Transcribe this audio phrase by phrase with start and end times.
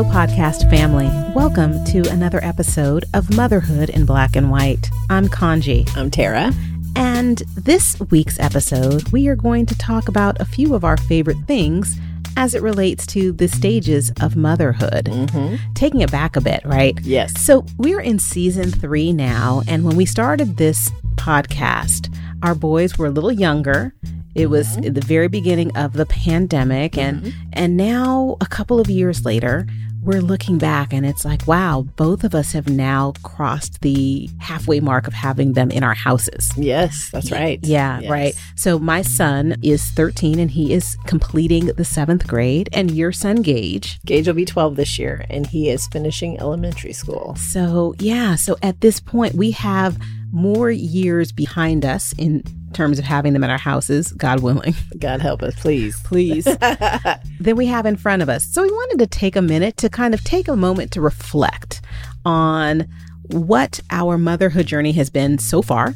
[0.00, 1.08] Hello, podcast family.
[1.34, 4.88] Welcome to another episode of Motherhood in Black and White.
[5.10, 5.94] I'm Kanji.
[5.94, 6.54] I'm Tara.
[6.96, 11.36] And this week's episode, we are going to talk about a few of our favorite
[11.46, 11.98] things
[12.38, 15.04] as it relates to the stages of motherhood.
[15.04, 15.56] Mm-hmm.
[15.74, 16.98] Taking it back a bit, right?
[17.02, 17.38] Yes.
[17.38, 19.60] So we're in season three now.
[19.68, 22.10] And when we started this podcast,
[22.42, 23.92] our boys were a little younger.
[24.34, 24.94] It was Mm-hmm.
[24.94, 29.66] the very beginning of the pandemic and and now a couple of years later
[30.02, 34.80] we're looking back and it's like wow both of us have now crossed the halfway
[34.80, 36.50] mark of having them in our houses.
[36.56, 37.58] Yes, that's right.
[37.62, 38.10] Yeah, Yes.
[38.10, 38.34] right.
[38.56, 43.42] So my son is 13 and he is completing the 7th grade and your son
[43.42, 47.36] Gage Gage will be 12 this year, and he is finishing elementary school.
[47.36, 49.98] So, yeah, so at this point, we have
[50.32, 55.20] more years behind us in terms of having them at our houses, God willing, God
[55.20, 56.00] help us, please.
[56.02, 56.44] please,
[57.40, 58.44] then we have in front of us.
[58.44, 61.80] So, we wanted to take a minute to kind of take a moment to reflect
[62.24, 62.86] on
[63.28, 65.94] what our motherhood journey has been so far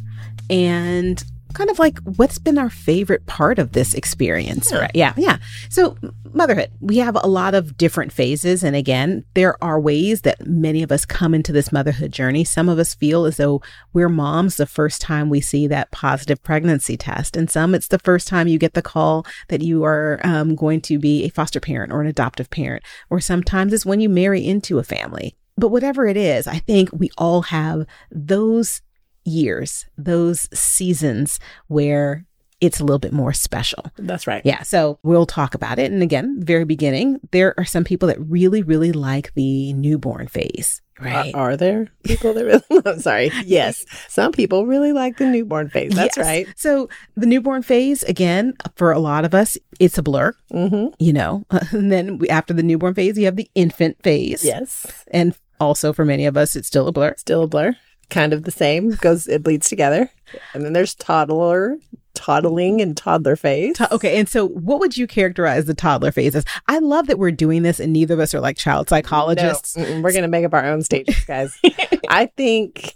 [0.51, 4.79] and kind of like what's been our favorite part of this experience Yeah.
[4.79, 4.91] right?
[4.95, 5.39] Yeah yeah.
[5.71, 5.97] So
[6.33, 10.83] motherhood we have a lot of different phases and again there are ways that many
[10.83, 12.45] of us come into this motherhood journey.
[12.45, 16.43] Some of us feel as though we're moms the first time we see that positive
[16.43, 20.21] pregnancy test and some it's the first time you get the call that you are
[20.25, 24.01] um, going to be a foster parent or an adoptive parent or sometimes it's when
[24.01, 25.37] you marry into a family.
[25.57, 28.83] But whatever it is i think we all have those
[29.25, 32.25] years those seasons where
[32.61, 34.41] it's a little bit more special That's right.
[34.45, 35.91] yeah, so we'll talk about it.
[35.93, 40.81] And again, very beginning, there are some people that really, really like the newborn phase,
[41.01, 41.35] right?
[41.35, 42.83] Are, are there people that really?
[42.87, 43.31] I'm sorry.
[43.45, 45.95] Yes, some people really like the newborn phase.
[45.95, 46.25] That's Yes.
[46.27, 46.47] right.
[46.57, 50.95] So the newborn phase, again, for a lot of us, it's a blur, Mm-hmm.
[50.99, 51.45] you know.
[51.73, 54.43] And then we, after the newborn phase, you have the infant phase.
[54.45, 57.15] Yes, And also for many of us, it's still a blur.
[57.19, 57.77] still a blur.
[58.11, 58.91] Kind of the same.
[58.91, 60.11] Goes it bleeds together,
[60.53, 61.79] and then there's toddler,
[62.15, 63.77] toddling, and toddler phase.
[63.77, 66.45] To- okay, and so what would you characterize the toddler phase as?
[66.69, 69.77] I love that we're doing this, and neither of us are like child psychologists.
[69.77, 71.59] No, we're gonna make up our own stages, guys.
[72.09, 72.95] I think,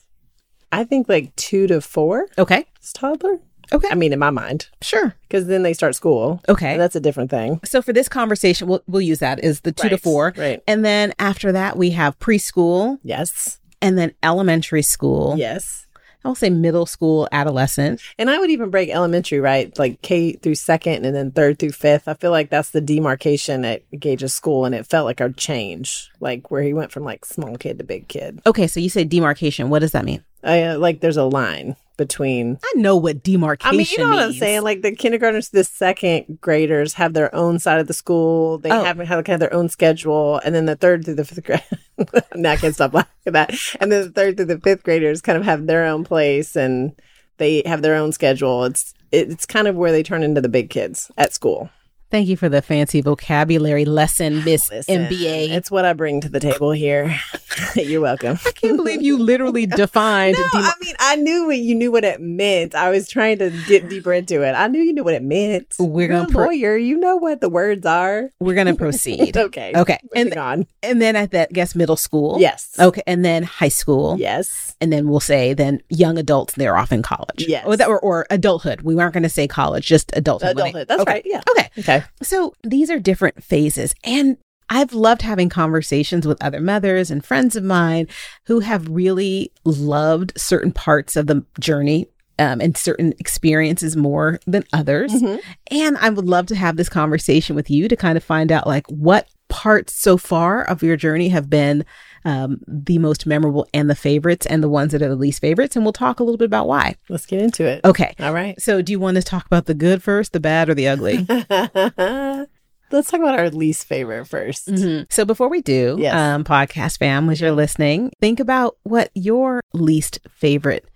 [0.70, 3.38] I think like two to four Okay, is toddler.
[3.72, 6.40] okay, I mean, in my mind, sure, because then they start school.
[6.48, 6.72] okay.
[6.72, 7.60] And that's a different thing.
[7.64, 10.62] So for this conversation, we'll we'll use that is the two to four, Right.
[10.68, 13.58] and then after that we have preschool, Yes.
[13.80, 15.36] And then elementary school.
[15.36, 15.86] Yes.
[16.24, 18.02] I'll say middle school, adolescent.
[18.18, 19.76] And I would even break elementary, right?
[19.78, 22.08] Like K through second and then third through fifth.
[22.08, 24.64] I feel like that's the demarcation at Gage's school.
[24.64, 27.84] And it felt like a change, like where he went from like small kid to
[27.84, 28.40] big kid.
[28.46, 29.70] Okay, so you say demarcation.
[29.70, 30.24] What does that mean?
[30.42, 32.58] I, uh, like there's a line between.
[32.64, 34.62] I know what demarcation I mean, you know what I'm saying?
[34.62, 38.56] Like the kindergartners the second graders have their own side of the school.
[38.56, 38.82] They Oh.
[38.82, 40.40] have, have, have their own schedule.
[40.42, 41.62] And then the third through the fifth grade,
[42.34, 43.54] now I can't stop laughing at that.
[43.80, 46.92] And then the third through the fifth graders kind of have their own place and
[47.36, 48.64] they have their own schedule.
[48.64, 51.68] It's, it's kind of where they turn into the big kids at school.
[52.10, 55.50] Thank you for the fancy vocabulary lesson, Miss MBA.
[55.50, 57.14] It's what I bring to the table here.
[57.74, 58.38] You're welcome.
[58.46, 60.36] I can't believe you literally defined.
[60.38, 62.74] No, I mean, I knew what you knew what it meant.
[62.74, 64.52] I was trying to get deeper into it.
[64.52, 65.74] I knew you knew what it meant.
[65.78, 66.78] We're gonna pro- lawyer.
[66.78, 68.30] You know what the words are.
[68.40, 69.36] We're gonna proceed.
[69.36, 69.72] okay.
[69.76, 70.66] okay, and on.
[70.82, 72.36] and then at that, guess middle school.
[72.40, 72.74] Yes.
[72.78, 74.16] Okay, and then high school.
[74.18, 74.74] Yes.
[74.80, 77.64] and then we'll say then young adults they're off in college Yes.
[77.66, 80.86] or, that, or, or adulthood we weren't going to say college just adulthood Adulthood.
[80.88, 81.12] That's okay.
[81.12, 81.22] right.
[81.26, 81.40] Yeah.
[81.50, 81.97] okay Okay.
[82.22, 84.36] So these are different phases and
[84.70, 88.06] I've loved having conversations with other mothers and friends of mine
[88.46, 92.06] who have really loved certain parts of the journey
[92.38, 95.12] um, and certain experiences more than others.
[95.12, 95.40] Mhm.
[95.70, 98.66] And I would love to have this conversation with you to kind of find out
[98.66, 101.84] like what parts so far of your journey have been
[102.24, 105.76] um, the most memorable and the favorites and the ones that are the least favorites.
[105.76, 106.96] And we'll talk a little bit about why.
[107.08, 107.84] Let's get into it.
[107.84, 108.14] Okay.
[108.20, 108.60] All right.
[108.60, 111.26] So, do you want to talk about the good first, the bad, or the ugly?
[112.90, 115.12] Let's talk about our least favorite 1st Mhm.
[115.12, 116.14] So before we do, Yes.
[116.14, 120.86] um, podcast fam, as you're listening, think about what your least favorite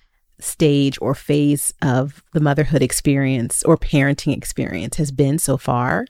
[0.40, 6.06] stage or phase of the motherhood experience or parenting experience has been so far.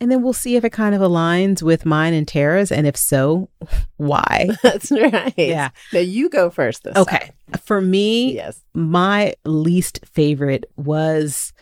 [0.00, 2.70] And then we'll see if it kind of aligns with mine and Tara's.
[2.70, 3.48] And if so,
[3.96, 4.48] why?
[4.62, 5.34] That's right.
[5.36, 5.70] Yeah.
[5.92, 7.32] Now you go first this Okay.
[7.64, 8.34] For me.
[8.36, 8.62] Yes.
[8.74, 11.52] my least favorite was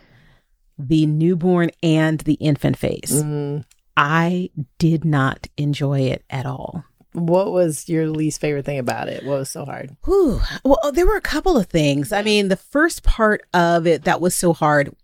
[0.78, 3.22] the newborn and the infant phase.
[3.22, 3.64] Mm.
[3.96, 6.84] I did not enjoy it at all.
[7.14, 9.24] What was your least favorite thing about it?
[9.24, 9.96] What was so hard?
[10.04, 10.42] Whew.
[10.66, 12.12] Well, there were a couple of things.
[12.12, 14.94] I mean, the first part of it that was so hard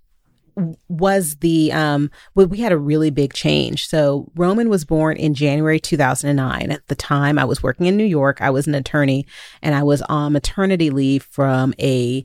[0.88, 3.86] was the um well, we had a really big change.
[3.88, 6.70] So Roman was born in January 2009.
[6.70, 8.40] At the time I was working in New York.
[8.40, 9.26] I was an attorney
[9.62, 12.24] and I was on maternity leave from a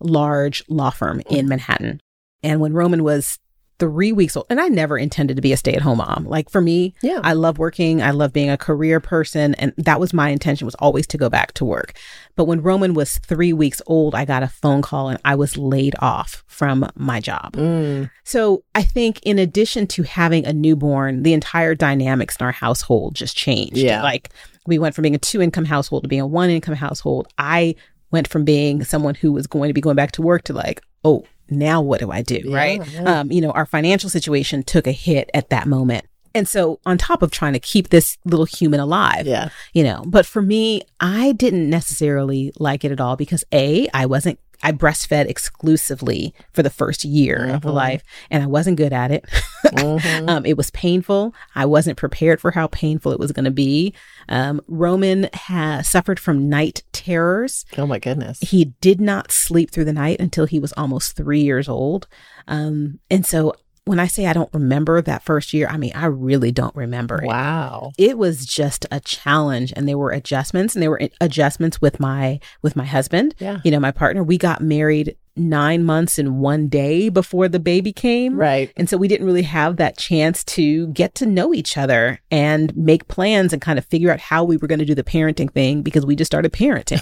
[0.00, 2.00] large law firm in Manhattan.
[2.42, 3.38] And when Roman was
[3.78, 6.24] three weeks old, and I never intended to be a stay at home mom.
[6.26, 7.20] Like for me, Yeah.
[7.22, 8.02] I love working.
[8.02, 9.54] I love being a career person.
[9.54, 11.92] And that was my intention was always to go back to work.
[12.36, 15.56] But when Roman was three weeks old, I got a phone call and I was
[15.56, 17.54] laid off from my job.
[17.54, 18.10] Mm.
[18.24, 23.14] So I think in addition to having a newborn, the entire dynamics in our household
[23.14, 23.76] just changed.
[23.76, 24.02] Yeah.
[24.02, 24.30] Like
[24.66, 27.28] we went from being a two income household to being a one income household.
[27.38, 27.74] I
[28.10, 30.82] went from being someone who was going to be going back to work to like,
[31.04, 32.40] oh, now what do I do?
[32.44, 32.92] Yeah, right.
[32.92, 33.20] yeah.
[33.20, 36.06] Um, you know, our financial situation took a hit at that moment.
[36.34, 39.48] And so on top of trying to keep this little human alive, Yeah.
[39.72, 44.06] you know, but for me, I didn't necessarily like it at all because A, I
[44.06, 47.72] wasn't, I breastfed exclusively for the first year of Mhm.
[47.74, 49.24] life and I wasn't good at it.
[49.66, 50.28] Mhm.
[50.28, 51.32] um, it was painful.
[51.54, 53.94] I wasn't prepared for how painful it was going to be.
[54.28, 57.64] Um, Roman has suffered from night terrors.
[57.76, 58.38] oh my goodness.
[58.40, 62.08] He did not sleep through the night until he was almost three years old.
[62.48, 63.54] Um, and so
[63.88, 67.22] when I say I don't remember that first year, I mean, I really don't remember
[67.22, 67.92] it Wow.
[67.98, 72.38] it was just a challenge and there were adjustments and there were adjustments with my
[72.62, 73.60] with my husband Yeah.
[73.64, 77.92] you know my partner we got married nine months and one day before the baby
[77.92, 78.72] came Right.
[78.76, 82.76] and so we didn't really have that chance to get to know each other and
[82.76, 85.50] make plans and kind of figure out how we were going to do the parenting
[85.52, 87.00] thing because we just started parenting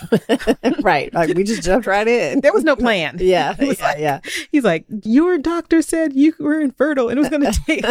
[0.85, 1.13] right.
[1.15, 2.41] Like we just jumped right in.
[2.41, 3.55] there was no plan Yeah.
[3.61, 3.67] Yeah.
[3.81, 4.21] like- yeah.
[4.53, 7.85] he's like your doctor said you were infertile and it was going to take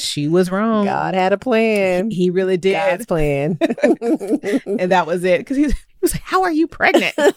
[0.00, 2.10] she was wrong God had a plan.
[2.10, 3.58] he really did God's plan.
[3.60, 7.32] and that was it because he, was- he was like, "How are you pregnant?" I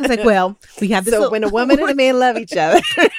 [0.00, 2.36] was like, "Well, we have this." so little- when a woman and a man love
[2.38, 2.80] each other.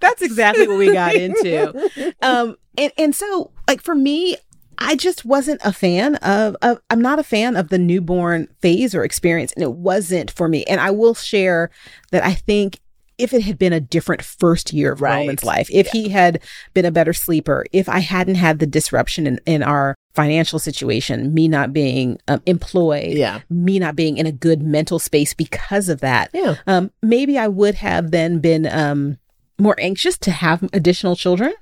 [0.00, 2.14] that's exactly what we got into.
[2.22, 4.36] Um, and and so like for me,
[4.78, 6.80] I just wasn't a fan of, of.
[6.90, 10.64] I'm not a fan of the newborn phase or experience, and it wasn't for me.
[10.64, 11.70] And I will share
[12.10, 12.80] that I think.
[13.18, 15.20] If it had been a different first year of Right.
[15.20, 16.42] Roman's life, if he had
[16.74, 21.32] been a better sleeper, if I hadn't had the disruption in, in our financial situation,
[21.34, 23.40] me not being um, employed, yeah.
[23.50, 26.56] me not being in a good mental space because of that, Yeah.
[26.66, 29.18] um, maybe I would have then been um,
[29.58, 31.52] more anxious to have additional children.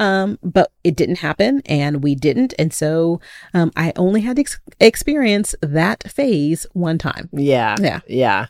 [0.00, 2.54] Um, but it didn't happen and we didn't.
[2.58, 3.20] And so
[3.54, 7.28] um, I only had to ex- experience that phase one time.
[7.32, 7.76] Yeah.
[7.80, 8.00] Yeah.
[8.08, 8.46] Yeah.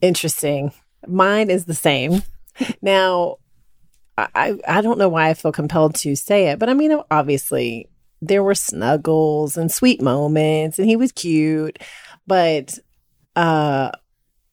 [0.00, 0.72] Interesting.
[1.06, 2.22] Mine is the same.
[2.82, 3.36] Now,
[4.16, 6.98] I, I I don't know why I feel compelled to say it, but I mean,
[7.10, 7.88] obviously,
[8.20, 11.78] there were snuggles and sweet moments, and he was cute,
[12.26, 12.78] but
[13.36, 13.90] uh,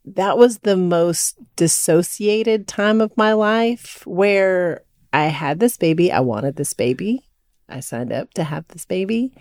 [0.06, 6.12] that was the most dissociated time of my life where I had this baby.
[6.12, 7.24] I wanted this baby.
[7.68, 9.34] I signed up to have this baby,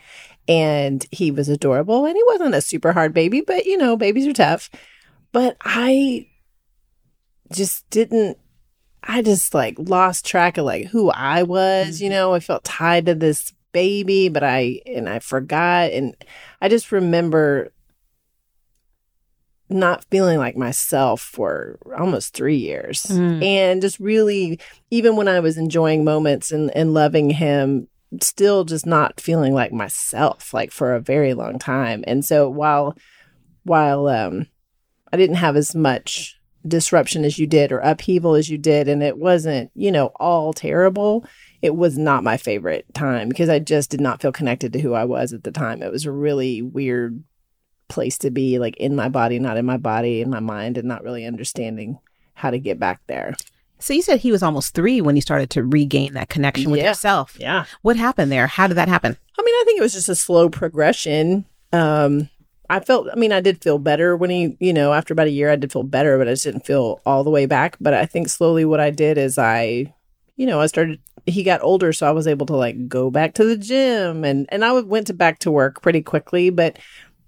[0.49, 4.27] and he was adorable, and he wasn't a super hard baby, but you know, babies
[4.27, 4.71] are tough.
[5.33, 6.29] But I
[7.53, 8.39] just didn't
[9.07, 13.07] I just like lost track of like who I was, you know, I felt tied
[13.07, 16.17] to this baby, but I and I forgot and
[16.63, 17.71] I just remember
[19.69, 23.03] not feeling like myself for almost 3 years.
[23.03, 23.45] Mm.
[23.45, 24.59] And just really
[24.91, 27.89] even when I was enjoying moments and and loving him
[28.23, 32.05] still just not feeling like myself like for a very long time.
[32.07, 32.97] And so while
[33.65, 34.47] while um
[35.13, 39.03] I didn't have as much disruption as you did or upheaval as you did and
[39.03, 41.27] it wasn't, you know, all terrible.
[41.65, 44.93] It was not my favorite time because I just did not feel connected to who
[44.93, 45.83] I was at the time.
[45.83, 47.25] It was a really weird
[47.89, 50.87] place to be like in my body, not in my body, in my mind and
[50.87, 51.99] not really understanding
[52.35, 53.35] how to get back there.
[53.79, 56.81] So you said he was almost three when he started to regain that connection with
[56.81, 56.89] Yeah.
[56.89, 57.37] yourself.
[57.41, 57.65] Yeah.
[57.83, 58.47] What happened there?
[58.47, 59.17] How did that happen?
[59.39, 61.45] I mean, I think it was just a slow progression.
[61.73, 62.29] Um,
[62.71, 65.31] I felt, I mean, I did feel better when he, you know, after about a
[65.31, 67.77] year, I did feel better, but I just didn't feel all the way back.
[67.81, 69.93] But I think slowly what I did is I,
[70.37, 73.35] you know, I started, he got older, so I was able to like go back
[73.35, 76.79] to the gym and, and I went to back to work pretty quickly, but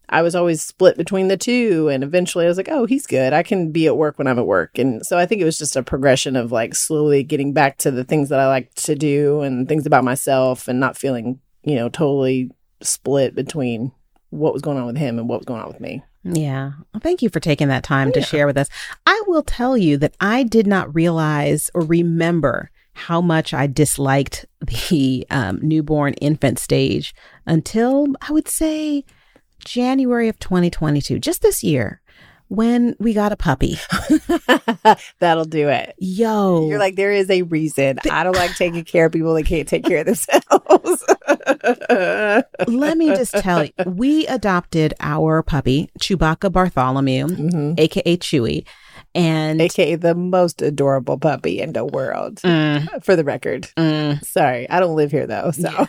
[0.08, 1.88] I was always split between the two.
[1.88, 3.32] And eventually I was like, oh, he's good.
[3.32, 4.78] I can be at work when I'm at work.
[4.78, 7.90] And so I think it was just a progression of like slowly getting back to
[7.90, 11.74] the things that I like to do and things about myself and not feeling, you
[11.74, 12.50] know, totally
[12.82, 13.92] split between
[14.30, 16.02] what was going on with him and what was going on with me.
[16.22, 16.72] Yeah.
[16.92, 18.68] Well, thank you for taking that time to share with us.
[19.06, 24.46] I will tell you that I did not realize or remember how much I disliked
[24.90, 27.14] the um, newborn infant stage
[27.46, 29.04] until I would say
[29.64, 32.00] January of 2022, just this year,
[32.48, 33.76] when we got a puppy.
[35.20, 35.94] That'll do it.
[35.98, 36.68] Yo.
[36.68, 37.98] You're like, there is a reason.
[38.10, 41.04] I don't like taking care of people that can't take care of themselves.
[42.68, 48.64] Let me just tell you, we adopted our puppy, Chewbacca Bartholomew, hmm aka Chewy.
[49.16, 53.68] And AKA the most adorable puppy in the world, Mm, for the record.
[53.76, 55.50] mm, Sorry, I don't live here though.
[55.52, 55.88] So,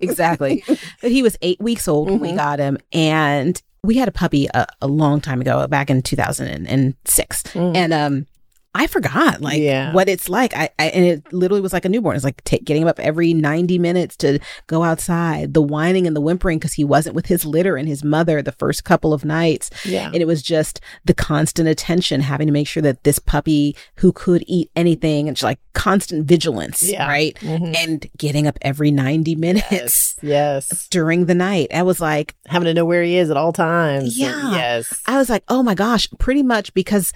[0.00, 0.62] exactly.
[1.00, 2.36] But he was eight weeks old when we Mhm.
[2.36, 2.78] got him.
[2.92, 7.42] And we had a puppy a, a long time ago, back in 2006.
[7.54, 7.76] Mm.
[7.76, 8.26] And um,
[8.74, 9.92] I forgot like Yeah.
[9.92, 10.56] what it's like.
[10.56, 12.16] I, I and it literally was like a newborn.
[12.16, 16.16] It's like ta getting him up every 90 minutes to go outside, the whining and
[16.16, 19.24] the whimpering because he wasn't with his litter and his mother the first couple of
[19.26, 19.68] nights.
[19.84, 20.06] yeah.
[20.06, 24.10] And it was just the constant attention, having to make sure that this puppy who
[24.12, 27.06] could eat anything and just like constant vigilance, Yeah.
[27.08, 27.34] right?
[27.40, 27.76] Mhm.
[27.76, 30.16] And getting up every 90 minutes Yes.
[30.22, 30.88] Yes.
[30.90, 31.68] during the night.
[31.74, 34.18] I was like, Having to know where he is at all times.
[34.18, 34.52] Yeah.
[34.52, 35.00] Yes.
[35.06, 37.12] I was like, oh my gosh, pretty much because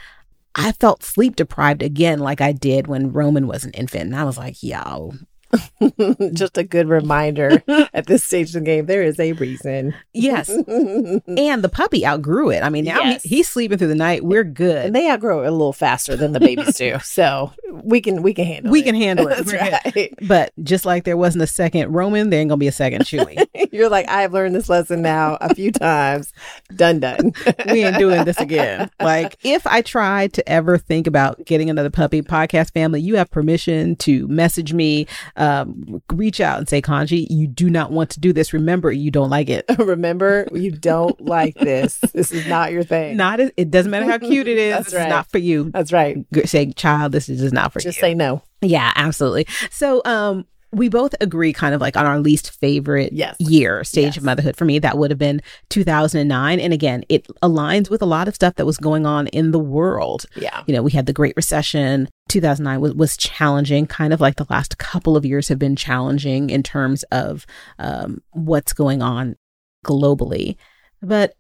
[0.57, 4.05] I felt sleep deprived again, like I did when Roman was an infant.
[4.05, 5.13] And I was like, yo,
[6.33, 7.63] Just a good reminder
[7.95, 9.95] at this stage of the game, there is a reason.
[10.13, 10.49] yes.
[10.67, 12.63] and the puppy outgrew it.
[12.63, 13.23] I mean, now Yes.
[13.23, 14.25] he, he's sleeping through the night.
[14.25, 14.87] We're good.
[14.87, 16.99] and they outgrow it a little faster than the babies do.
[17.01, 18.73] So we can we can handle it.
[18.73, 18.85] we it.
[18.85, 19.47] can handle it.
[19.53, 20.15] Right.
[20.27, 23.45] But just like there wasn't a second Roman, there ain't gonna be a second Chewy.
[23.73, 26.33] You're like, I have learned this lesson now a few times.
[26.75, 27.33] Done done.
[27.71, 28.91] we ain't doing this again.
[29.01, 33.31] Like, if I try to ever think about getting another puppy, podcast family, you have
[33.31, 35.07] permission to message me,
[35.37, 38.53] um, reach out and say, Kanji, you do not want to do this.
[38.53, 39.65] Remember, you don't like it.
[39.79, 41.99] Remember, you don't like this.
[42.15, 43.17] This is not your thing.
[43.19, 44.75] Not it it doesn't matter how cute it is.
[44.75, 45.09] That's It's right.
[45.09, 45.71] not for you.
[45.71, 46.17] That's right.
[46.45, 47.91] Say, child, this is just not for Just you.
[47.93, 48.43] Just say no.
[48.63, 49.47] yeah, absolutely.
[49.71, 53.37] So, um, we both agree kind of like on our least favorite Yes.
[53.39, 54.17] year stage Yes.
[54.19, 55.41] of motherhood for me that would have been
[55.71, 59.53] 2009 and again it aligns with a lot of stuff that was going on in
[59.53, 60.63] the world Yeah.
[60.67, 64.47] you know we had the great recession 2009 was, was challenging kind of like the
[64.51, 67.47] last couple of years have been challenging in terms of
[67.79, 69.37] um, what's going on
[69.85, 70.57] globally.
[71.03, 71.35] But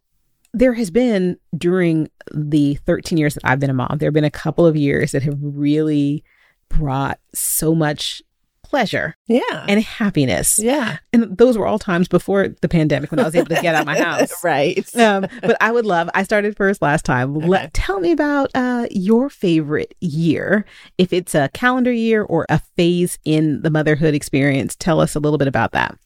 [0.57, 4.25] there has been during the 13 years that i've been a mom there have been
[4.25, 6.25] a couple of years that have really
[6.71, 8.23] brought so much
[8.68, 9.40] pleasure Yeah.
[9.68, 10.99] and happiness yeah.
[11.12, 13.80] and those were all times before the pandemic when I was able to get out
[13.82, 14.32] of my house.
[14.44, 14.85] right.
[14.96, 16.11] Um, but I would love.
[16.14, 17.37] I started first last time.
[17.37, 17.46] Okay.
[17.46, 20.64] Let tell me about uh, your favorite year,
[20.99, 24.75] if it's a calendar year or a phase in the motherhood experience.
[24.76, 25.96] Tell us a little bit about that.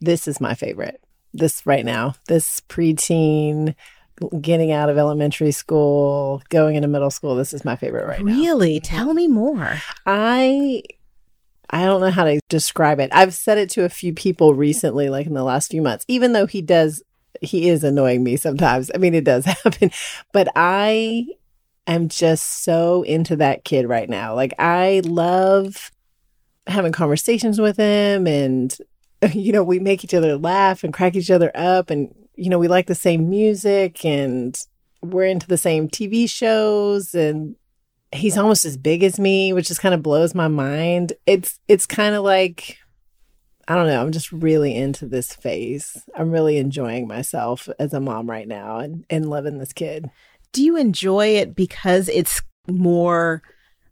[0.00, 1.02] this is my favorite.
[1.32, 3.74] This right now, this preteen,
[4.40, 7.36] getting out of elementary school, going into middle school.
[7.36, 8.32] This is my favorite right now.
[8.32, 9.80] really, tell me more.
[10.06, 10.82] I
[11.70, 13.10] I don't know how to describe it.
[13.12, 16.04] I've said it to a few people recently, like in the last few months.
[16.08, 17.02] Even though he does,
[17.40, 18.90] he is annoying me sometimes.
[18.94, 19.90] I mean, it does happen,
[20.32, 21.26] but I
[21.86, 24.34] am just so into that kid right now.
[24.34, 25.90] Like I love
[26.66, 28.76] having conversations with him and
[29.34, 32.58] you know, we make each other laugh and crack each other up and you know,
[32.58, 34.58] we like the same music and
[35.02, 37.56] we're into the same TV shows and
[38.12, 41.12] he's almost as big as me, which just kind of blows my mind.
[41.26, 42.78] It's it's kind of like
[43.68, 46.02] I don't know, I'm just really into this phase.
[46.16, 50.10] I'm really enjoying myself as a mom right now and, and loving this kid.
[50.52, 53.42] Do you enjoy it because it's more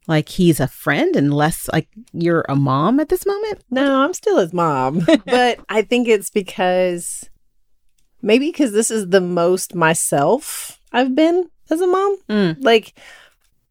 [0.08, 3.62] like he's a friend and less like you're a mom at this moment?
[3.70, 7.30] No, I'm still his mom, but I think it's because
[8.20, 12.18] maybe because this is the most myself I've been as a mom.
[12.28, 12.64] Mm.
[12.64, 12.98] Like,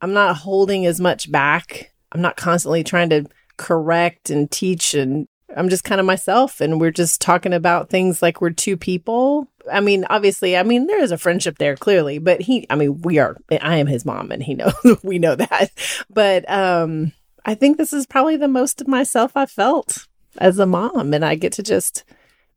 [0.02, 1.94] I'm not holding as much back.
[2.12, 3.26] I'm not constantly trying to
[3.58, 6.62] correct and teach, and I'm just kind of myself.
[6.62, 9.48] And we're just talking about things like we're two people.
[9.72, 13.02] I mean, obviously, I mean, there is a friendship there clearly, but he, I mean,
[13.02, 14.74] we are, I am his mom and he knows,
[15.04, 15.72] we know that.
[16.10, 17.12] But, um,
[17.46, 21.14] I think this is probably the most of myself I felt as a mom.
[21.14, 22.04] And I get to just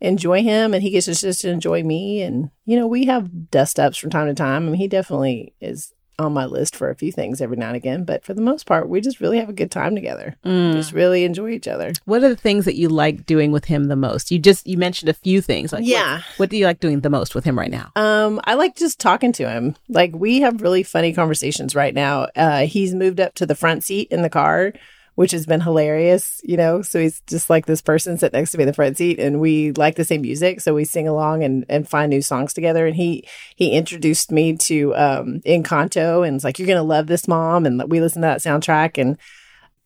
[0.00, 2.23] enjoy him and he gets to just enjoy me.
[2.23, 4.66] And, you know, we have dust ups from time to time.
[4.66, 7.76] I mean, he definitely is on my list for a few things every now and
[7.76, 8.04] again.
[8.04, 10.36] But for the most part, we just really have a good time together.
[10.44, 10.72] Mm.
[10.74, 11.92] just really enjoy each other.
[12.04, 14.30] What are the things that you like doing with him the most?
[14.30, 15.72] You just you mentioned a few things.
[15.72, 16.20] Like what- Yeah.
[16.36, 17.90] what, do you like doing the most with him right now?
[17.96, 19.76] Um, I like just talking to him.
[19.88, 22.26] Like we have really funny conversations right now.
[22.36, 24.72] Uh, he's moved up to the front seat in the car,
[25.20, 26.80] which has been hilarious, you know.
[26.80, 29.38] So he's just like this person sitting next to me in the front seat, and
[29.38, 32.86] we like the same music, so we sing along and and find new songs together.
[32.86, 37.28] And he he introduced me to um Encanto, and it's like you're gonna love this,
[37.28, 37.66] mom.
[37.66, 39.18] And we listen to that soundtrack and.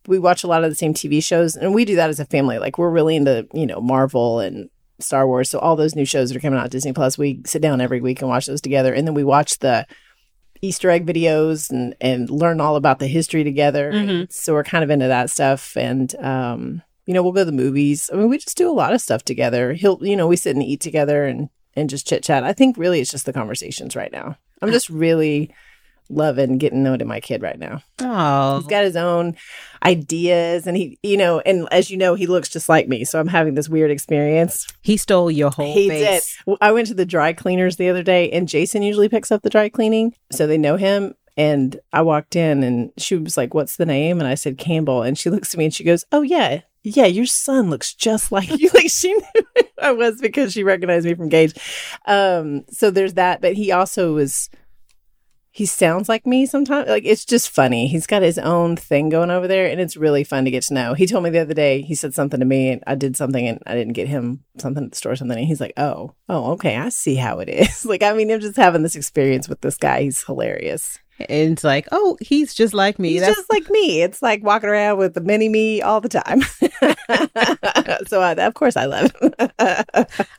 [0.06, 2.26] We watch a lot of the same TV shows, and we do that as a
[2.26, 2.58] family.
[2.58, 4.68] Like we're really into, you know, Marvel and
[5.00, 5.48] Star Wars.
[5.48, 8.02] So all those new shows that are coming out Disney Plus, we sit down every
[8.02, 8.92] week and watch those together.
[8.92, 9.86] And then we watch the
[10.64, 13.92] Easter egg videos and and learn all about the history together.
[13.92, 14.32] Mhm.
[14.32, 17.52] So we're kind of into that stuff, and um, you know, we'll go to the
[17.52, 18.08] movies.
[18.12, 19.74] I mean, we just do a lot of stuff together.
[19.74, 22.44] He'll, you know, we sit and eat together and and just chit chat.
[22.44, 24.36] I think really it's just the conversations right now.
[24.62, 25.52] I'm just really
[26.10, 27.82] loving getting known to my kid right now.
[28.00, 29.36] Oh, He's got his own
[29.84, 33.04] ideas, and he, you know, and as you know, he looks just like me.
[33.04, 34.66] So I'm having this weird experience.
[34.82, 36.36] he stole your whole He face.
[36.46, 36.56] did.
[36.60, 39.50] I went to the dry cleaners the other day, and Jason usually picks up the
[39.50, 41.14] dry cleaning, so they know him.
[41.36, 45.02] And I walked in, and she was like, "What's the name?" And I said Campbell,
[45.02, 48.30] and she looks at me and she goes, "Oh yeah, yeah, your son looks just
[48.30, 49.22] like you." like she knew
[49.56, 51.54] who I was because she recognized me from Gage.
[52.06, 54.48] Um, so there's that, but he also was.
[55.54, 56.88] He sounds like me sometimes.
[56.88, 57.86] Like it's just funny.
[57.86, 60.74] He's got his own thing going over there, and it's really fun to get to
[60.74, 60.94] know.
[60.94, 61.80] He told me the other day.
[61.80, 64.82] He said something to me, and I did something, and I didn't get him something
[64.82, 65.38] at the store or something.
[65.38, 68.40] And he's like, "Oh, oh, okay, I see how it is." like, I mean, I'm
[68.40, 70.02] just having this experience with this guy.
[70.02, 70.98] He's hilarious.
[71.20, 73.10] And it's like, oh, he's just like me.
[73.12, 74.02] He's That's just like me.
[74.02, 76.40] It's like walking around with the mini me all the time.
[78.08, 79.32] so, I, of course, I love him.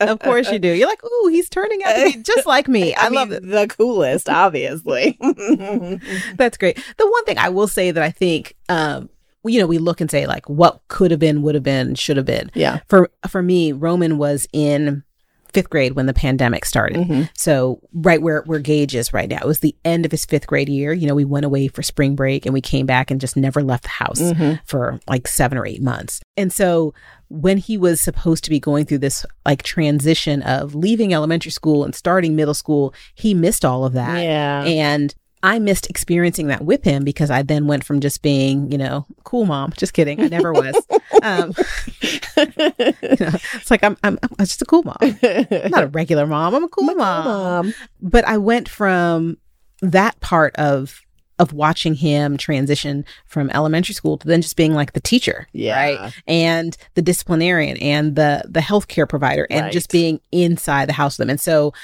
[0.00, 0.68] of course you do.
[0.68, 2.94] You're like, oh, he's turning out to be just like me.
[2.94, 3.46] I, I, love mean, it.
[3.46, 5.18] the coolest, obviously.
[6.36, 6.76] That's great.
[6.98, 9.08] The one thing I will say that I think, um,
[9.44, 12.16] you know, we look and say like, what could have been, would have been, should
[12.18, 12.50] have been.
[12.54, 12.80] yeah.
[12.88, 15.04] For for me, Roman was in
[15.56, 16.98] fifth grade when the pandemic started.
[16.98, 17.28] Mhm.
[17.34, 20.46] So right where where Gage is right now, it was the end of his fifth
[20.46, 20.92] grade year.
[20.92, 23.62] You know, we went away for spring break and we came back and just never
[23.62, 24.60] left the house Mhm.
[24.66, 26.20] for like seven or eight months.
[26.36, 26.92] And so
[27.28, 31.82] when he was supposed to be going through this like transition of leaving elementary school
[31.84, 34.22] and starting middle school, he missed all of that.
[34.22, 34.62] Yeah.
[34.64, 35.14] And
[35.46, 39.06] I missed experiencing that with him because I then went from just being, you know,
[39.24, 39.72] cool mom.
[39.76, 40.20] Just kidding.
[40.20, 40.74] I never was.
[41.22, 41.54] um,
[42.02, 42.18] you
[43.20, 44.96] know, it's like I'm, I'm, I'm just a cool mom.
[45.00, 46.54] I'm not a regular mom.
[46.54, 46.96] I'm a cool mom.
[46.96, 47.74] Mom.
[48.02, 49.38] But I went from
[49.82, 51.00] that part of
[51.38, 55.76] of watching him transition from elementary school to then just being like the teacher, Yeah.
[55.76, 61.18] right, and the disciplinarian and the the healthcare provider, and just being inside the house
[61.18, 61.30] with them.
[61.30, 61.74] And so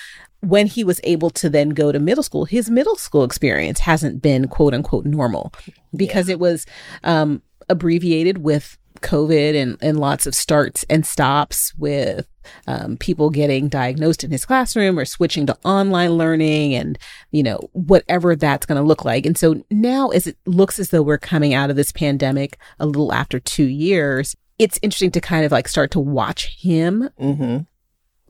[0.43, 4.21] when he was able to then go to middle school, his middle school experience hasn't
[4.21, 5.53] been quote unquote normal
[5.97, 6.67] because it was
[7.05, 12.27] um, abbreviated with COVID and, and lots of starts and stops with
[12.67, 16.99] um, people getting diagnosed in his classroom or switching to online learning and,
[17.31, 19.25] you know, whatever that's going to look like.
[19.25, 22.87] And so now, as it looks as though we're coming out of this pandemic a
[22.87, 27.59] little after two years, it's interesting to kind of like start to watch him hmm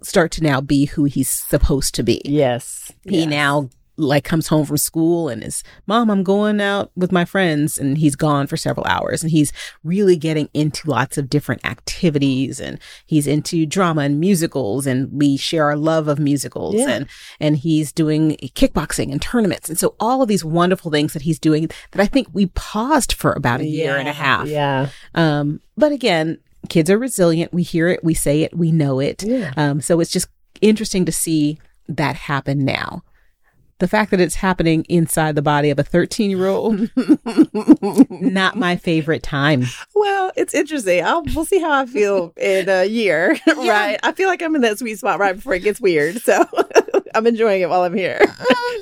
[0.04, 2.20] start to now be who he's supposed to be.
[2.24, 2.92] Yes.
[3.04, 3.28] He Yes.
[3.28, 7.76] now like comes home from school and is mom i'm going out with my friends
[7.76, 9.52] and he's gone for several hours and he's
[9.84, 15.36] really getting into lots of different activities and he's into drama and musicals and we
[15.36, 16.88] share our love of musicals Yeah.
[16.88, 17.06] and
[17.38, 21.38] and he's doing kickboxing and tournaments and so all of these wonderful things that he's
[21.38, 24.88] doing that i think we paused for about a year and a half Yeah.
[25.14, 26.38] um but again
[26.68, 29.52] kids are resilient we hear it we say it we know it Yeah.
[29.56, 30.28] um, so it's just
[30.60, 33.02] interesting to see that happen now.
[33.78, 36.88] The fact that it's happening inside the body of a 13 year old,
[38.10, 39.64] not my favorite time.
[39.94, 41.04] Well, it's interesting.
[41.04, 43.98] I'll, we'll see how I feel in a year, right?
[44.04, 46.22] I feel like I'm in that sweet spot right before it gets weird.
[46.22, 46.44] So
[47.14, 48.20] I'm enjoying it while I'm here.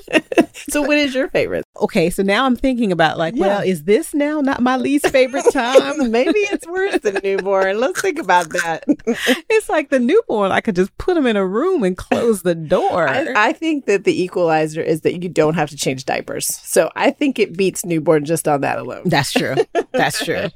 [0.68, 1.64] so, what is your favorite?
[1.80, 3.46] Okay, so now I'm thinking about like, Yeah.
[3.46, 6.10] well, is this now not my least favorite time?
[6.10, 7.80] Maybe it's worse than newborn.
[7.80, 8.84] Let's think about that.
[9.06, 12.54] it's like the newborn, I could just put them in a room and close the
[12.54, 13.08] door.
[13.08, 16.46] I, I think that the equalizer is that you don't have to change diapers.
[16.46, 19.02] So, I think it beats newborn just on that alone.
[19.06, 19.54] That's true.
[19.92, 20.48] That's true.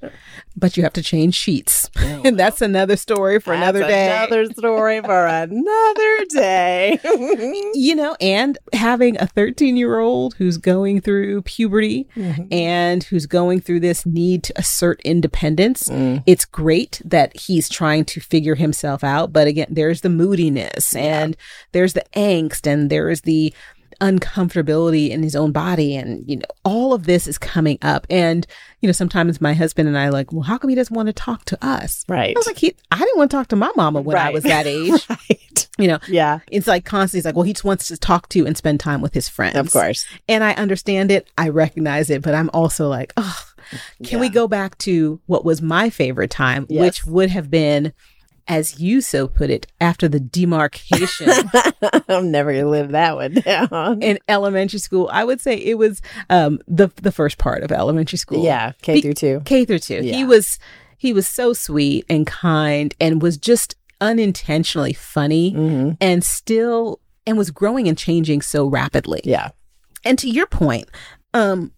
[0.56, 1.90] But you have to change sheets.
[1.96, 4.06] Oh, and that's another story for another day.
[4.16, 6.98] Another story for another day.
[7.74, 12.52] You know, and having a 13 year old who's going through puberty mm-hmm.
[12.52, 16.22] and who's going through this need to assert independence, mm.
[16.26, 19.32] it's great that he's trying to figure himself out.
[19.32, 21.36] But again, there's the moodiness and
[21.72, 23.52] there's the angst and there's the
[24.04, 28.46] uncomfortability in his own body and you know all of this is coming up and
[28.80, 31.12] you know sometimes my husband and i like well how come he doesn't want to
[31.12, 32.36] talk to us Right.
[32.36, 34.42] i was like he i didn't want to talk to my mama when i was
[34.44, 35.68] that age right.
[35.78, 38.46] you know Yeah, it's like constantly it's like, well, he just wants to talk to
[38.46, 39.56] and spend time with his friends.
[39.56, 40.06] of course.
[40.28, 41.28] And I understand it.
[41.38, 43.36] I recognize it, but I'm also like, oh,
[44.04, 46.80] can we go back to what was my favorite time, Yes.
[46.80, 47.92] which would have been,
[48.46, 51.30] as you so put it, after the demarcation
[52.08, 54.02] I'm never gonna live that one down.
[54.02, 55.08] in elementary school.
[55.12, 58.44] I would say it was um the the first part of elementary school.
[58.44, 59.42] yeah, K Be- through two.
[59.44, 60.00] K through two.
[60.02, 60.58] He was
[60.98, 67.38] he was so sweet and kind and was just unintentionally funny hmm and still and
[67.38, 69.20] was growing and changing so rapidly.
[69.24, 69.50] Yeah,
[70.04, 70.88] And to your point,
[71.32, 71.72] um,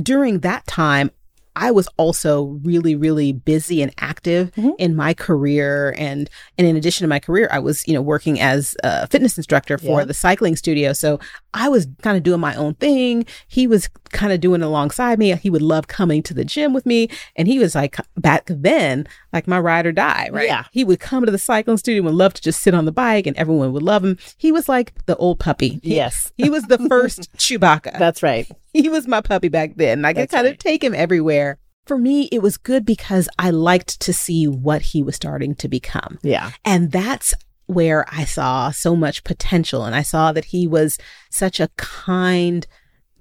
[0.00, 1.10] during that time,
[1.54, 4.72] I was also really, really busy and active Mhm.
[4.78, 5.94] in my career.
[5.98, 9.36] And, and in addition to my career, I was, you know, working as a fitness
[9.36, 10.04] instructor for Yeah.
[10.06, 10.92] the cycling studio.
[10.94, 11.20] So
[11.54, 13.26] I was kind of doing my own thing.
[13.48, 15.34] He was kind of doing alongside me.
[15.36, 17.08] He would love coming to the gym with me.
[17.36, 20.46] And he was like, back then, like my ride or die, right?
[20.46, 20.64] Yeah.
[20.72, 23.26] He would come to the cycling studio and love to just sit on the bike
[23.26, 24.18] and everyone would love him.
[24.36, 25.80] He was like the old puppy.
[25.82, 26.32] He- Yes.
[26.36, 28.46] He was the first Chewbacca That's right.
[28.72, 30.04] he was my puppy back then.
[30.04, 31.58] I could kind of take him everywhere.
[31.86, 35.68] For me, it was good because I liked to see what he was starting to
[35.68, 36.18] become.
[36.22, 36.52] Yeah.
[36.64, 37.34] And that's
[37.66, 39.84] where I saw so much potential.
[39.84, 40.96] And I saw that he was
[41.30, 42.66] such a kind,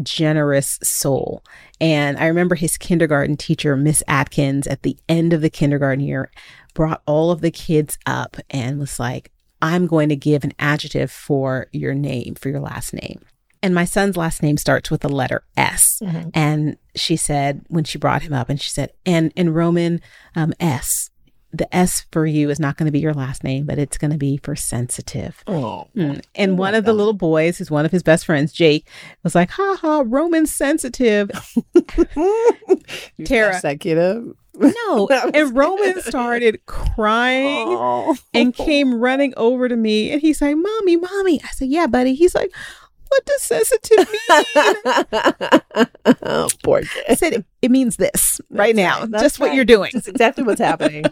[0.04, 1.44] generous soul.
[1.80, 6.32] And I remember his kindergarten teacher, Miss Atkins, at the end of the kindergarten year,
[6.74, 11.12] brought all of the kids up and was like, I'm going to give an adjective
[11.12, 13.22] for your name, for your last name.
[13.64, 16.00] And my son's last name starts with the letter S.
[16.02, 16.32] Mhm.
[16.34, 20.02] And she said, when she brought him up, and she said, and in Roman
[20.36, 21.11] um, S,
[21.54, 24.12] the S for you is not going to be your last name, but it's going
[24.12, 25.44] to be for sensitive.
[25.48, 25.88] Oh.
[25.96, 26.24] Mm.
[26.36, 28.88] And one of the little boys, who's one of his best friends, Jake,
[29.24, 31.30] was like, ha ha, Roman sensitive.
[33.26, 33.56] Tara.
[33.56, 34.34] Executive.
[34.54, 35.08] No.
[35.34, 38.16] And Roman started crying Oh.
[38.34, 40.12] and came running over to me.
[40.12, 41.42] And he's like, Mommy, Mommy.
[41.44, 42.16] I said, Yeah, buddy.
[42.16, 42.52] He's like,
[43.08, 44.44] What does sensitive mean?
[46.24, 49.22] oh, poor I said, It, it means this right That's now, right.
[49.24, 49.92] Just what you're doing.
[49.94, 51.06] That's exactly what's happening.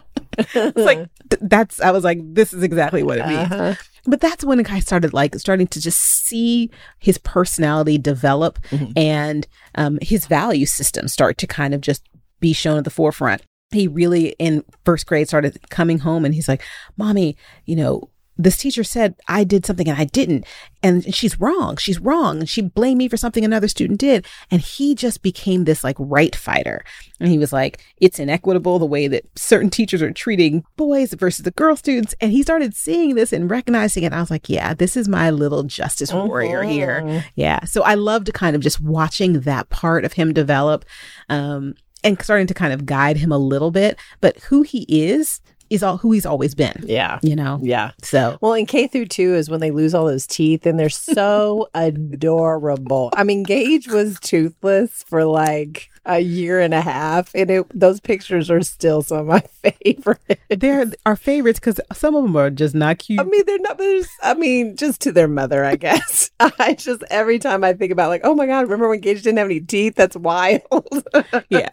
[0.54, 0.98] It's like,
[1.30, 3.52] th- that's, I was like, This is exactly what it means.
[3.52, 3.74] Uh-huh.
[4.06, 8.92] But that's when I started like starting to just see his personality develop Mhm.
[8.96, 12.02] and um, his value system start to kind of just
[12.40, 13.42] be shown at the forefront.
[13.70, 16.62] He really in first grade started coming home and he's like,
[16.96, 20.46] "Mommy, you know." This teacher said I did something and I didn't.
[20.82, 21.76] And she's wrong.
[21.76, 22.40] She's wrong.
[22.40, 24.26] And she blamed me for something another student did.
[24.50, 26.82] And he just became this like right fighter.
[27.18, 31.44] And he was like, it's inequitable the way that certain teachers are treating boys versus
[31.44, 32.14] the girl students.
[32.18, 34.06] And he started seeing this and recognizing it.
[34.06, 37.02] And I was like, yeah, this is my little justice warrior here.
[37.04, 37.24] Mhm.
[37.34, 37.64] Yeah.
[37.64, 40.86] So I loved kind of just watching that part of him develop
[41.28, 43.98] um, and starting to kind of guide him a little bit.
[44.22, 47.18] But who he is, is all who he's always been, Yeah.
[47.22, 47.58] you know?
[47.62, 47.92] Yeah.
[48.02, 50.88] So Well, in K through two is when they lose all those teeth and they're
[50.88, 53.10] so adorable.
[53.14, 58.00] I mean, Gage was toothless for like a year and a half, and it, those
[58.00, 59.40] pictures are still some of my
[59.84, 60.34] favorites.
[60.48, 63.20] they're our favorites because some of them are just not cute.
[63.20, 63.76] I mean, they're not.
[63.78, 66.30] There's, I mean, just to their mother, I guess.
[66.40, 69.38] I just every time I think about like, oh my god, remember when Gage didn't
[69.38, 69.94] have any teeth?
[69.94, 70.62] That's wild.
[71.50, 71.68] yeah,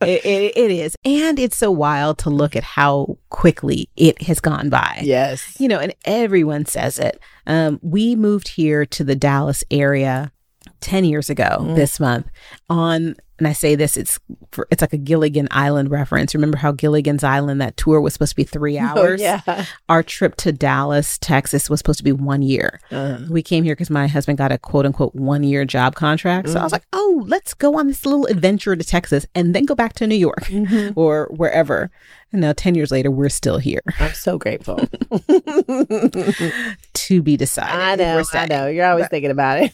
[0.00, 0.96] it, it, it is.
[1.04, 5.00] And it's so wild to look at how quickly it has gone by.
[5.02, 5.56] yes.
[5.60, 7.20] you know, and everyone says it.
[7.46, 10.32] Um, we moved here to the Dallas area
[10.80, 11.76] 10 years ago Mm.
[11.76, 12.26] this month
[12.68, 14.18] on, and I say this, it's
[14.52, 16.34] for, it's like a Gilligan Island reference.
[16.34, 19.20] Remember how Gilligan's Island, that tour was supposed to be three hours?
[19.20, 19.64] yeah.
[19.88, 22.80] Our trip to Dallas, Texas was supposed to be one year.
[22.90, 26.48] Uh, We came here because my husband got a quote unquote one year job contract.
[26.48, 26.76] So I was Mm.
[26.76, 30.06] like, oh, let's go on this little adventure to Texas and then go back to
[30.06, 30.92] New York mhm.
[30.96, 31.90] or wherever.
[32.30, 34.76] And now 10 years later, we're still here I'm so grateful.
[36.94, 37.74] to be decided.
[37.74, 38.22] I know.
[38.34, 38.66] I know.
[38.66, 39.72] You're always thinking about it.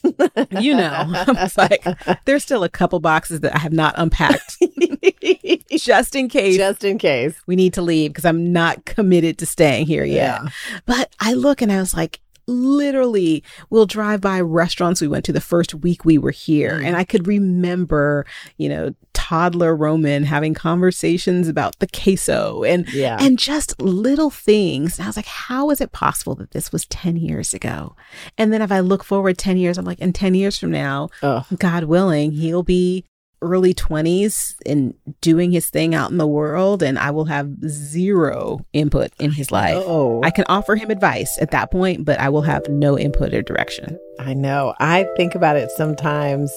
[0.63, 1.85] You know, I was like,
[2.27, 4.59] there's still a couple boxes that I have not unpacked
[5.77, 7.35] just in case just in case.
[7.47, 10.41] we need to leave because I'm not committed to staying here yet.
[10.87, 15.33] But I look and I was like, literally, we'll drive by restaurants we went to
[15.33, 16.73] the first week we were here.
[16.73, 16.85] Mm.
[16.85, 18.27] And I could remember,
[18.59, 23.17] you know, toddler Roman having conversations about the queso and Yeah.
[23.19, 24.99] and just little things.
[24.99, 27.97] And I was like, how is it possible that this was 10 years ago?
[28.37, 31.09] And then if I look forward 10 years, I'm like, in 10 years from now,
[31.23, 33.05] oh, God willing, he'll be
[33.45, 38.61] early 20s and doing his thing out in the world, and I will have zero
[38.73, 39.77] input in his life.
[39.77, 40.21] oh.
[40.25, 43.43] I can offer him advice at that point, but I will have no input or
[43.43, 43.99] direction.
[44.19, 44.75] I know.
[44.81, 46.53] I think about it sometimes.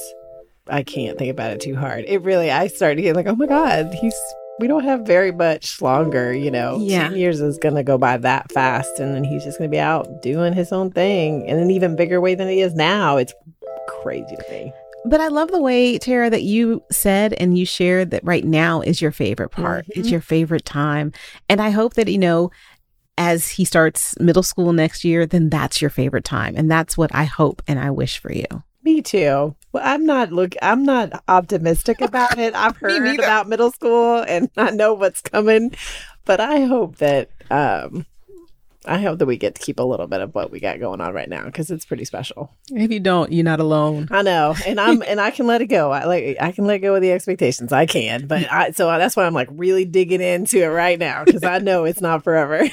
[0.70, 2.06] I can't think about it too hard.
[2.08, 4.16] It really, I started getting like, oh my God, he's,
[4.60, 6.78] we don't have very much longer, you know.
[6.80, 7.10] Yeah.
[7.10, 9.00] 10 years is going to go by that fast.
[9.00, 11.96] And then he's just going to be out doing his own thing in an even
[11.96, 13.18] bigger way than he is now.
[13.18, 13.34] It's
[13.88, 14.74] crazy to me.
[15.06, 18.82] But I love the way, Tara, that you said and you shared that right now
[18.82, 19.86] is your favorite part.
[19.90, 20.12] It's Mhm.
[20.12, 21.14] your favorite time.
[21.48, 22.52] And I hope that, you know,
[23.18, 26.56] as he starts middle school next year, then that's your favorite time.
[26.58, 28.46] And that's what I hope and I wish for you.
[28.84, 29.56] Me too.
[29.74, 30.56] Well, I'm not look.
[30.62, 32.54] I'm not optimistic about it.
[32.56, 35.74] I've heard about middle school, and I know what's coming.
[36.26, 38.06] But I hope that um,
[38.88, 41.02] I hope that we get to keep a little bit of what we got going
[41.02, 42.56] on right now because it's pretty special.
[42.72, 44.08] If you don't, you're not alone.
[44.12, 45.92] I know, and I'm and I can let it go.
[45.92, 47.74] I like I can let go of the expectations.
[47.74, 51.24] I can, but I so that's why I'm like really digging into it right now
[51.24, 52.64] because I know it's not forever.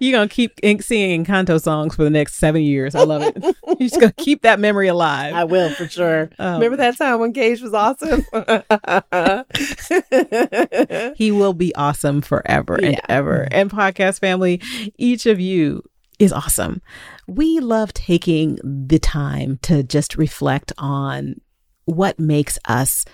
[0.00, 2.94] you're gonna keep singing Encanto songs for the next seven years.
[2.94, 3.36] I love it.
[3.66, 5.34] you're just gonna keep that memory alive.
[5.34, 6.30] I will for sure.
[6.38, 8.24] Um, Remember that time when Gage was awesome?
[11.16, 12.88] he will be awesome forever yeah.
[12.88, 13.48] and ever.
[13.50, 14.60] And podcast family,
[15.00, 15.82] each of you
[16.18, 16.82] is awesome.
[17.26, 21.40] We love taking the time to just reflect on
[21.86, 23.04] what makes us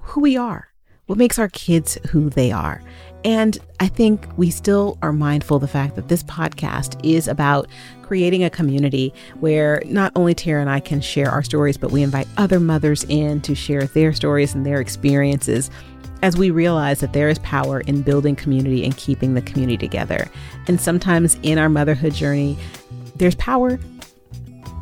[0.00, 0.68] who we are,
[1.06, 2.82] what makes our kids who they are.
[3.24, 7.68] And I think we still are mindful of the fact that this podcast is about
[8.02, 12.02] creating a community where not only Tara and I can share our stories, but we
[12.02, 15.70] invite other mothers in to share their stories and their experiences
[16.22, 20.28] as we realize that there is power in building community and keeping the community together.
[20.66, 22.58] And sometimes in our motherhood journey,
[23.16, 23.78] there's power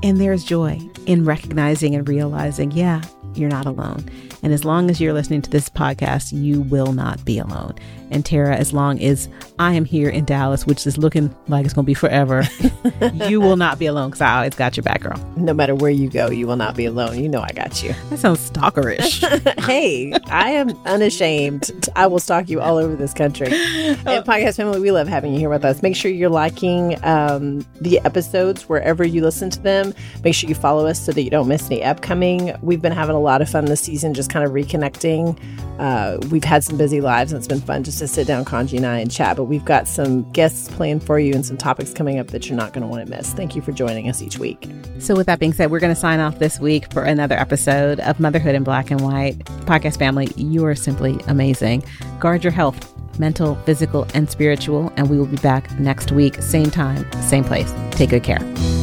[0.03, 3.03] and there's joy in recognizing and realizing, yeah,
[3.35, 4.09] you're not alone.
[4.43, 7.75] And as long as you're listening to this podcast, you will not be alone.
[8.11, 11.75] And Tara, as long as I am here in Dallas, which is looking like it's
[11.75, 12.43] going to be forever,
[13.29, 15.19] you will not be alone because I always got your back, girl.
[15.37, 17.19] No matter where you go, you will not be alone.
[17.19, 17.95] You know I got you.
[18.09, 19.21] That sounds stalkerish.
[19.65, 21.71] hey, I am unashamed.
[21.95, 23.49] I will stalk you all over this country.
[23.49, 25.83] And podcast family, we love having you here with us.
[25.83, 29.93] Make sure you're liking um, the episodes wherever you listen to them.
[30.25, 32.57] Make sure you follow us so that you don't miss any upcoming.
[32.63, 35.39] We've been having a lot of fun this season, just kind of reconnecting.
[35.79, 38.77] Uh, we've had some busy lives and it's been fun just to sit down, Kanji
[38.77, 39.37] and I, and chat.
[39.37, 42.57] But we've got some guests planned for you and some topics coming up that you're
[42.57, 43.33] not going to want to miss.
[43.33, 44.69] Thank you for joining us each week.
[44.99, 48.01] So, with that being said, we're going to sign off this week for another episode
[48.01, 49.39] of Motherhood in Black and White.
[49.67, 51.85] Podcast family, you are simply amazing.
[52.19, 54.93] Guard your health, mental, physical, and spiritual.
[54.97, 57.73] And we will be back next week, same time, same place.
[57.93, 58.78] Take good care.